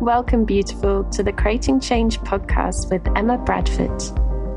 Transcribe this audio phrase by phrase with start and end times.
[0.00, 4.02] Welcome, beautiful, to the Creating Change podcast with Emma Bradford.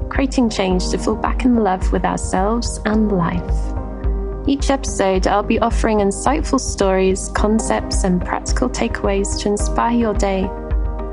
[0.09, 4.47] Creating change to fall back in love with ourselves and life.
[4.47, 10.47] Each episode, I'll be offering insightful stories, concepts, and practical takeaways to inspire your day,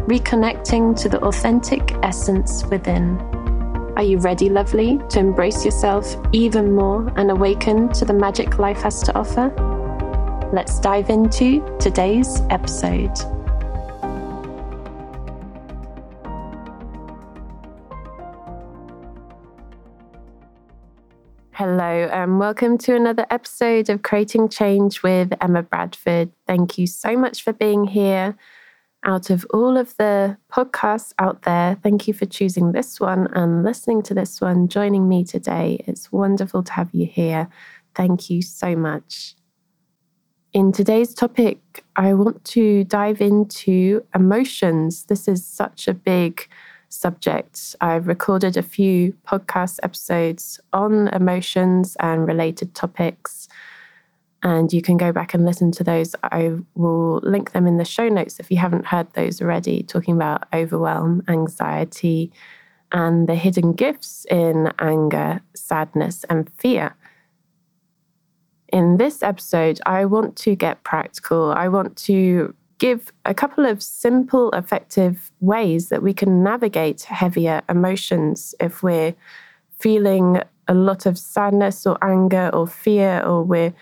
[0.07, 3.19] reconnecting to the authentic essence within.
[3.97, 8.81] Are you ready, lovely, to embrace yourself even more and awaken to the magic life
[8.83, 9.53] has to offer?
[10.53, 13.19] Let's dive into today's episode.
[22.09, 26.31] And welcome to another episode of Creating Change with Emma Bradford.
[26.47, 28.37] Thank you so much for being here.
[29.05, 33.65] Out of all of the podcasts out there, thank you for choosing this one and
[33.65, 35.85] listening to this one, joining me today.
[35.87, 37.49] It's wonderful to have you here.
[37.95, 39.35] Thank you so much.
[40.55, 45.05] In today's topic, I want to dive into emotions.
[45.05, 46.49] This is such a big
[46.91, 47.75] subject.
[47.81, 53.49] I've recorded a few podcast episodes on emotions and related topics,
[54.43, 56.15] and you can go back and listen to those.
[56.23, 60.15] I will link them in the show notes if you haven't heard those already, talking
[60.15, 62.33] about overwhelm, anxiety,
[62.93, 66.97] and the hidden gifts in anger, sadness, and fear.
[68.73, 71.53] In this episode, I want to get practical.
[71.53, 77.63] I want to give a couple of simple, effective ways that we can navigate heavier
[77.69, 79.15] emotions if we're
[79.79, 83.75] feeling a lot of sadness or anger or fear, or we're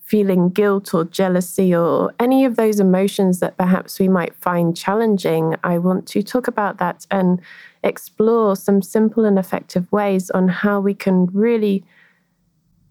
[0.00, 5.54] feeling guilt or jealousy or any of those emotions that perhaps we might find challenging.
[5.62, 7.40] I want to talk about that and
[7.84, 11.84] explore some simple and effective ways on how we can really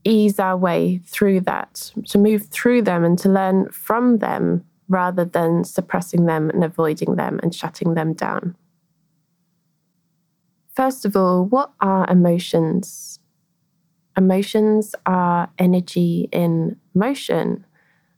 [0.05, 5.25] ease our way through that, to move through them and to learn from them rather
[5.25, 8.55] than suppressing them and avoiding them and shutting them down.
[10.76, 13.20] First of all, what are emotions?
[14.17, 17.65] Emotions are energy in motion.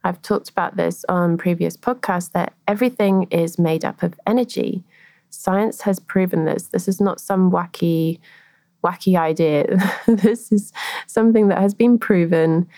[0.04, 4.84] I've talked about this on previous podcasts that everything is made up of energy.
[5.30, 6.64] Science has proven this.
[6.68, 8.18] This is not some wacky,
[8.84, 9.66] wacky idea.
[10.06, 10.72] this is
[11.06, 12.68] something that has been proven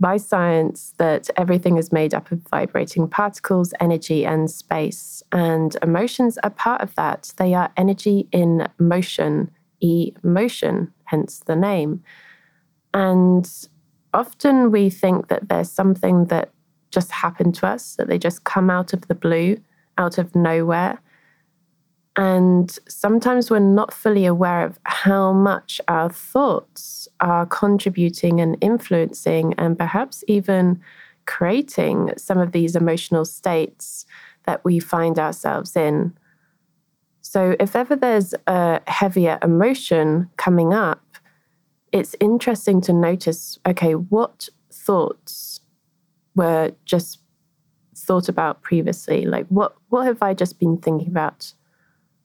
[0.00, 5.22] by science that everything is made up of vibrating particles, energy, and space.
[5.32, 7.32] And emotions are part of that.
[7.36, 9.50] They are energy in motion,
[9.80, 12.02] emotion, hence the name.
[12.94, 13.50] And
[14.14, 16.50] often we think that there's something that
[16.90, 19.58] just happened to us, that they just come out of the blue,
[19.98, 21.00] out of nowhere.
[22.18, 29.54] And sometimes we're not fully aware of how much our thoughts are contributing and influencing,
[29.56, 30.80] and perhaps even
[31.26, 34.04] creating some of these emotional states
[34.46, 36.12] that we find ourselves in.
[37.20, 41.04] So, if ever there's a heavier emotion coming up,
[41.92, 45.60] it's interesting to notice okay, what thoughts
[46.34, 47.20] were just
[47.94, 49.24] thought about previously?
[49.24, 51.52] Like, what, what have I just been thinking about?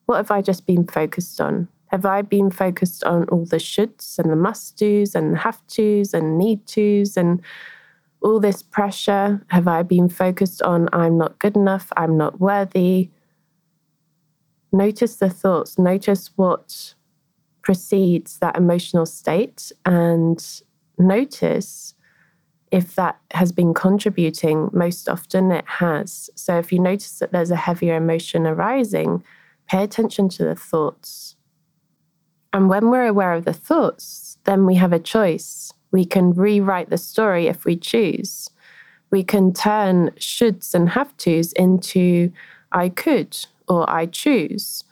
[0.06, 1.68] What have I just been focused on?
[1.88, 6.12] Have I been focused on all the shoulds and the must do's and have to's
[6.12, 7.40] and need to's and
[8.20, 9.44] all this pressure?
[9.48, 13.10] Have I been focused on I'm not good enough, I'm not worthy?
[14.72, 16.94] Notice the thoughts, notice what
[17.62, 20.44] precedes that emotional state, and
[20.98, 21.94] notice
[22.72, 24.68] if that has been contributing.
[24.72, 26.28] Most often it has.
[26.34, 29.22] So if you notice that there's a heavier emotion arising,
[29.68, 31.36] Pay attention to the thoughts.
[32.52, 35.72] And when we're aware of the thoughts, then we have a choice.
[35.90, 38.50] We can rewrite the story if we choose.
[39.10, 42.32] We can turn shoulds and have tos into
[42.72, 43.36] I could
[43.68, 44.84] or I choose.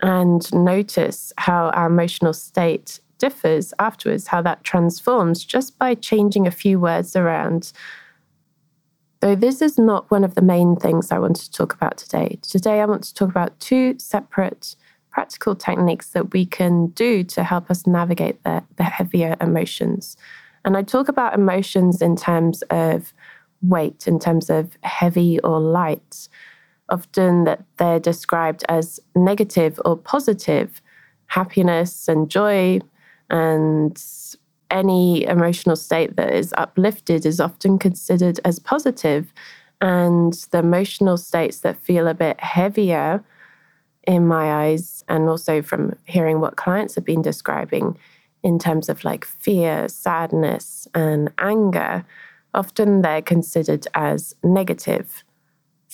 [0.00, 6.50] And notice how our emotional state differs afterwards, how that transforms just by changing a
[6.50, 7.72] few words around
[9.24, 12.38] so, this is not one of the main things I want to talk about today.
[12.42, 14.76] Today, I want to talk about two separate
[15.10, 20.18] practical techniques that we can do to help us navigate the, the heavier emotions.
[20.66, 23.14] And I talk about emotions in terms of
[23.62, 26.28] weight, in terms of heavy or light.
[26.90, 30.82] Often that they're described as negative or positive,
[31.28, 32.78] happiness and joy
[33.30, 33.96] and
[34.74, 39.32] any emotional state that is uplifted is often considered as positive,
[39.80, 43.24] and the emotional states that feel a bit heavier
[44.06, 47.96] in my eyes, and also from hearing what clients have been describing
[48.42, 52.04] in terms of like fear, sadness, and anger,
[52.52, 55.24] often they're considered as negative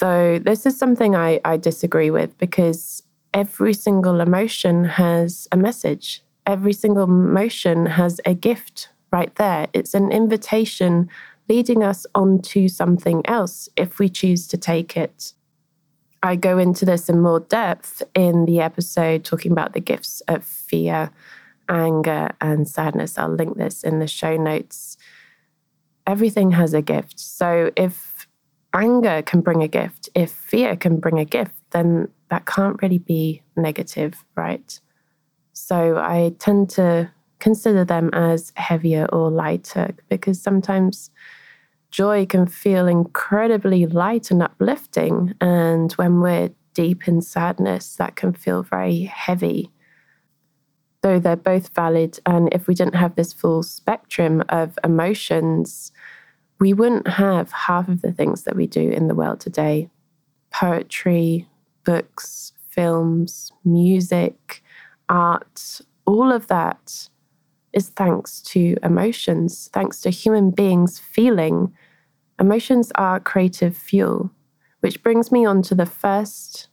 [0.00, 3.02] Though this is something I, I disagree with because
[3.34, 6.22] every single emotion has a message.
[6.46, 9.68] Every single motion has a gift right there.
[9.72, 11.08] It's an invitation
[11.48, 15.34] leading us onto something else if we choose to take it.
[16.22, 20.44] I go into this in more depth in the episode talking about the gifts of
[20.44, 21.10] fear,
[21.68, 23.16] anger, and sadness.
[23.16, 24.96] I'll link this in the show notes.
[26.06, 27.18] Everything has a gift.
[27.18, 28.28] So if
[28.74, 32.98] anger can bring a gift, if fear can bring a gift, then that can't really
[32.98, 34.78] be negative, right?
[35.62, 41.10] So I tend to consider them as heavier or lighter because sometimes
[41.90, 45.34] joy can feel incredibly light and uplifting.
[45.40, 49.70] And when we're deep in sadness, that can feel very heavy.
[51.02, 55.92] Though they're both valid, and if we didn't have this full spectrum of emotions,
[56.58, 59.90] we wouldn't have half of the things that we do in the world today
[60.50, 61.46] poetry,
[61.84, 64.62] books, films, music,
[65.10, 67.08] art, all of that
[67.74, 71.72] is thanks to emotions, thanks to human beings feeling.
[72.40, 74.30] Emotions are creative fuel,
[74.80, 76.68] which brings me on to the first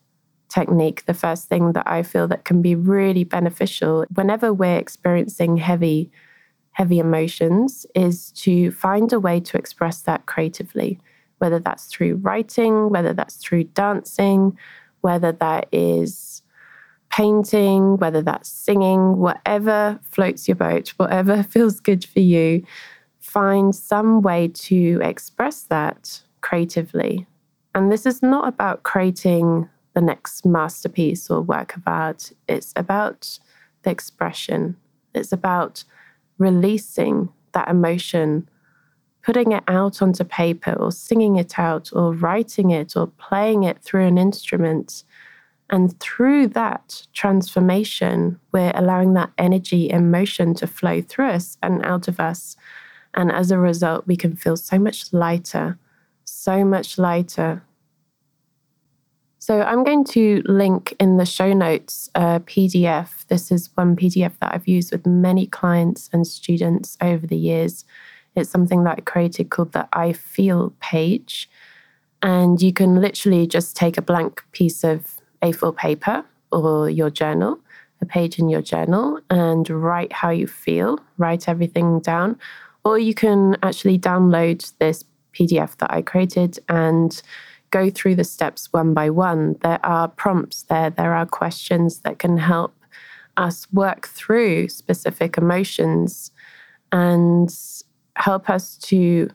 [0.49, 5.57] technique, the first thing that I feel that can be really beneficial whenever we're experiencing
[5.57, 6.09] heavy
[6.71, 10.99] heavy emotions is to find a way to express that creatively,
[11.39, 14.55] whether that's through writing, whether that's through dancing,
[15.01, 16.36] whether that is
[17.09, 22.63] painting, whether that's singing, whatever floats your boat, whatever feels good for you,
[23.19, 27.25] find some way to express that creatively.
[27.75, 33.39] And this is not about creating the next masterpiece or work of art, it's about
[33.81, 34.77] the expression,
[35.13, 35.83] it's about
[36.37, 38.47] releasing that emotion.
[39.23, 43.77] Putting it out onto paper or singing it out or writing it or playing it
[43.79, 45.03] through an instrument
[45.69, 51.85] and through that transformation, we're allowing that energy and motion to flow through us and
[51.85, 52.55] out of us.
[53.13, 55.77] And as a result, we can feel so much lighter,
[56.23, 57.63] so much lighter.
[59.39, 63.25] So I'm going to link in the show notes a PDF.
[63.27, 67.83] This is one PDF that I've used with many clients and students over the years.
[68.35, 71.49] It's something that I created called the I Feel page.
[72.21, 77.59] And you can literally just take a blank piece of a4 paper or your journal,
[78.01, 82.39] a page in your journal, and write how you feel, write everything down.
[82.83, 85.03] Or you can actually download this
[85.33, 87.21] PDF that I created and
[87.69, 89.57] go through the steps one by one.
[89.61, 92.73] There are prompts there, there are questions that can help
[93.35, 96.31] us work through specific emotions
[96.91, 97.53] and
[98.15, 99.29] help us to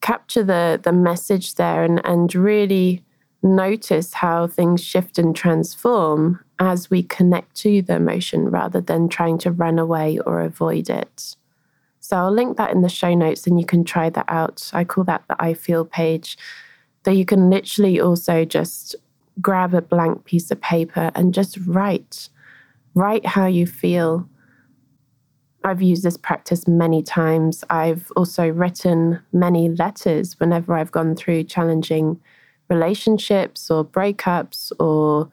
[0.00, 3.02] capture the the message there and and really
[3.46, 9.38] notice how things shift and transform as we connect to the emotion rather than trying
[9.38, 11.36] to run away or avoid it.
[12.00, 14.70] So I'll link that in the show notes and you can try that out.
[14.72, 16.38] I call that the I Feel page.
[17.04, 18.94] So you can literally also just
[19.40, 22.28] grab a blank piece of paper and just write.
[22.94, 24.28] Write how you feel.
[25.64, 27.64] I've used this practice many times.
[27.70, 32.20] I've also written many letters whenever I've gone through challenging
[32.68, 35.30] relationships or breakups or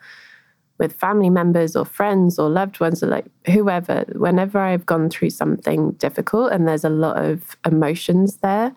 [0.80, 5.30] with family members or friends or loved ones or like whoever, whenever I've gone through
[5.30, 8.75] something difficult and there's a lot of emotions there,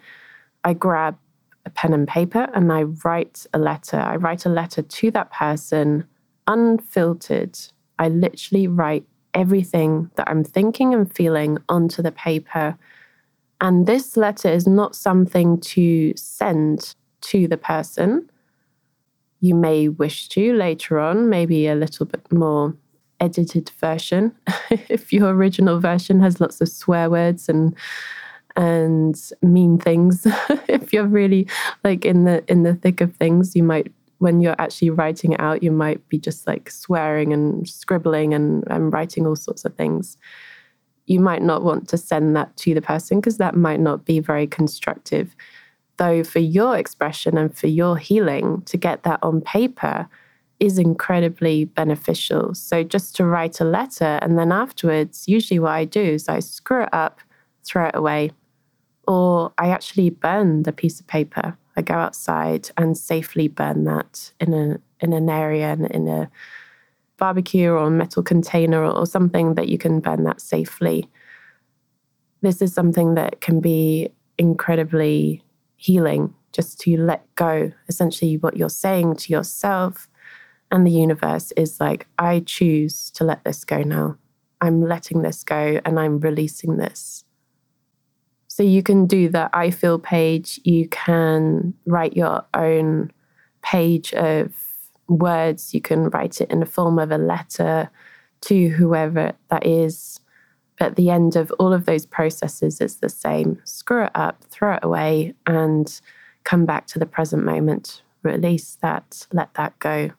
[0.65, 1.17] I grab
[1.65, 3.99] a pen and paper and I write a letter.
[3.99, 6.07] I write a letter to that person
[6.47, 7.59] unfiltered.
[7.99, 12.79] I literally write everything that I'm thinking and feeling onto the paper.
[13.61, 18.31] And this letter is not something to send to the person
[19.47, 22.76] you may wish to later on, maybe a little bit more
[23.21, 24.35] edited version.
[24.71, 27.75] if your original version has lots of swear words and
[28.57, 30.26] and mean things,
[30.69, 31.47] if you're really
[31.85, 35.41] like in the in the thick of things, you might when you're actually writing it
[35.41, 39.75] out, you might be just like swearing and scribbling and, and writing all sorts of
[39.75, 40.17] things.
[41.05, 44.19] You might not want to send that to the person because that might not be
[44.19, 45.37] very constructive
[45.97, 50.09] though for your expression and for your healing to get that on paper
[50.59, 52.55] is incredibly beneficial.
[52.55, 56.41] So just to write a letter and then afterwards, usually what I do is I
[56.41, 57.21] screw it up,
[57.65, 58.31] throw it away,
[59.07, 61.57] or I actually burn the piece of paper.
[61.76, 66.31] I go outside and safely burn that in a in an area in, in a
[67.19, 71.09] barbecue or a metal container or something that you can burn that safely.
[72.41, 75.43] This is something that can be incredibly
[75.76, 77.73] healing just to let go.
[77.88, 80.09] Essentially, what you're saying to yourself
[80.71, 84.16] and the universe is like, I choose to let this go now.
[84.61, 87.25] I'm letting this go and I'm releasing this.
[88.49, 90.59] So you can do the I feel page.
[90.64, 93.12] You can write your own
[93.62, 94.54] page of
[95.09, 95.75] words.
[95.75, 97.90] You can write it in the form of a letter
[98.42, 100.21] to whoever that is.
[100.78, 103.61] At the end of all of those processes, it's the same.
[103.64, 106.00] Screw it up, throw it away, and
[106.45, 108.02] come back to the present moment.
[108.23, 110.11] Release that, let that go.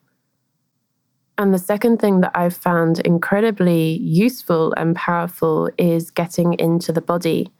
[1.37, 7.01] And the second thing that I've found incredibly useful and powerful is getting into the
[7.01, 7.51] body.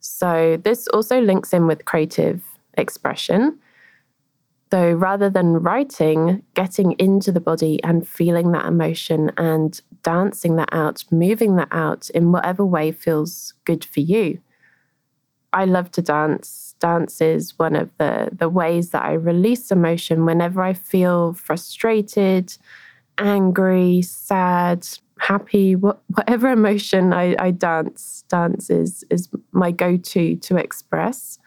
[0.00, 2.42] So, this also links in with creative
[2.74, 3.58] expression.
[4.70, 10.68] Though, rather than writing, getting into the body and feeling that emotion and dancing that
[10.72, 14.40] out, moving that out in whatever way feels good for you.
[15.52, 16.74] I love to dance.
[16.80, 22.56] Dance is one of the, the ways that I release emotion whenever I feel frustrated,
[23.16, 24.86] angry, sad,
[25.18, 31.38] happy, what, whatever emotion I, I dance, dance is, is my go to to express,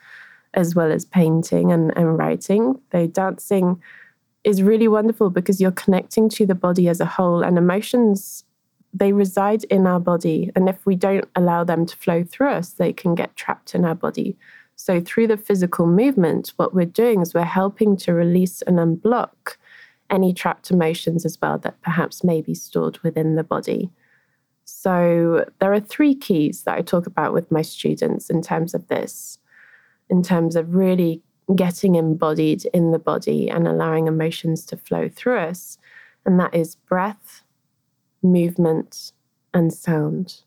[0.54, 2.80] as well as painting and, and writing.
[2.92, 3.82] Though dancing
[4.44, 8.44] is really wonderful because you're connecting to the body as a whole, and emotions,
[8.94, 10.52] they reside in our body.
[10.56, 13.86] And if we don't allow them to flow through us, they can get trapped in
[13.86, 14.38] our body.
[14.76, 19.58] So, through the physical movement, what we're doing is we're helping to release and unblock
[20.10, 23.92] any trapped emotions as well that perhaps may be stored within the body.
[24.66, 28.88] So, there are three keys that I talk about with my students in terms of
[28.88, 29.38] this,
[30.12, 31.24] in terms of really
[31.56, 35.80] getting embodied in the body and allowing emotions to flow through us.
[36.26, 37.42] And that is breath,
[38.22, 39.14] movement,
[39.54, 40.42] and sound.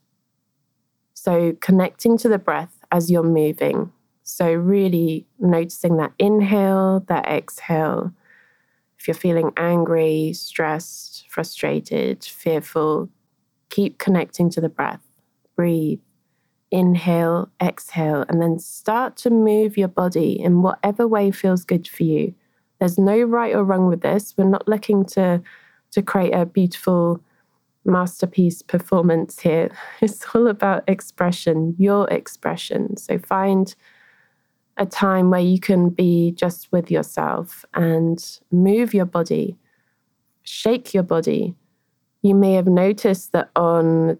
[1.14, 3.90] So, connecting to the breath as you're moving.
[4.22, 8.12] So, really noticing that inhale, that exhale
[9.04, 13.10] if you're feeling angry, stressed, frustrated, fearful,
[13.68, 15.02] keep connecting to the breath.
[15.56, 16.00] Breathe.
[16.74, 22.02] Inhale, exhale, and then start to move your body in whatever way feels good for
[22.02, 22.34] you.
[22.80, 24.34] There's no right or wrong with this.
[24.36, 25.40] We're not looking to,
[25.92, 27.20] to create a beautiful
[27.84, 29.70] masterpiece performance here.
[30.00, 32.96] It's all about expression, your expression.
[32.96, 33.72] So find
[34.76, 38.18] a time where you can be just with yourself and
[38.50, 39.56] move your body,
[40.42, 41.54] shake your body.
[42.22, 44.18] You may have noticed that on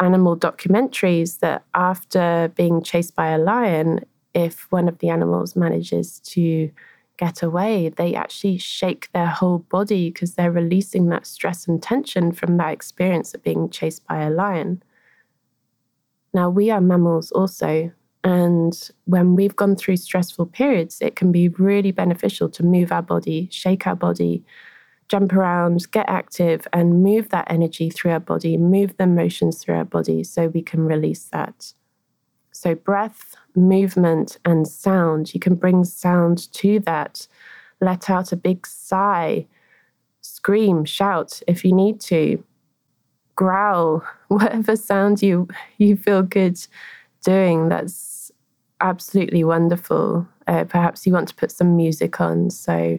[0.00, 6.20] animal documentaries that after being chased by a lion, if one of the animals manages
[6.20, 6.70] to
[7.16, 12.32] get away, they actually shake their whole body because they're releasing that stress and tension
[12.32, 14.82] from that experience of being chased by a lion.
[16.32, 17.90] Now, we are mammals also,
[18.22, 23.02] and when we've gone through stressful periods, it can be really beneficial to move our
[23.02, 24.44] body, shake our body,
[25.08, 29.76] jump around, get active, and move that energy through our body, move the emotions through
[29.76, 31.72] our body so we can release that.
[32.52, 37.26] So, breath, movement, and sound, you can bring sound to that.
[37.80, 39.46] Let out a big sigh,
[40.20, 42.42] scream, shout if you need to,
[43.36, 45.48] growl, whatever sound you,
[45.78, 46.58] you feel good
[47.24, 48.30] doing that's
[48.80, 50.26] absolutely wonderful.
[50.46, 52.98] Uh, perhaps you want to put some music on so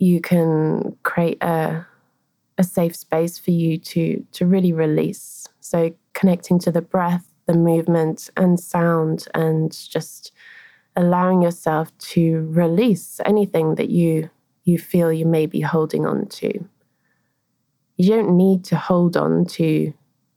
[0.00, 1.86] you can create a
[2.58, 5.46] a safe space for you to to really release.
[5.60, 10.32] So connecting to the breath, the movement and sound and just
[10.96, 14.30] allowing yourself to release anything that you
[14.64, 16.68] you feel you may be holding on to.
[17.96, 19.92] You don't need to hold on to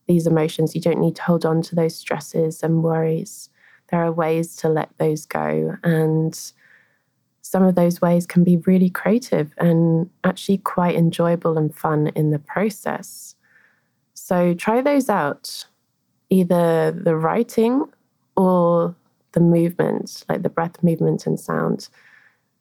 [0.07, 0.75] these emotions.
[0.75, 3.49] You don't need to hold on to those stresses and worries.
[3.89, 5.77] There are ways to let those go.
[5.83, 6.37] And
[7.43, 12.31] some of those ways can be really creative and actually quite enjoyable and fun in
[12.31, 13.35] the process.
[14.13, 15.65] So try those out,
[16.29, 17.85] either the writing
[18.37, 18.95] or
[19.33, 21.89] the movement, like the breath movement and sound